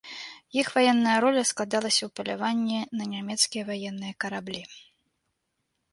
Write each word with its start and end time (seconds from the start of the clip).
Іх 0.59 0.67
ваенная 0.77 1.17
роля 1.25 1.41
складалася 1.51 2.01
ў 2.07 2.11
паляванні 2.19 2.79
на 3.01 3.09
нямецкія 3.13 3.63
ваенныя 3.71 4.13
караблі. 4.27 4.63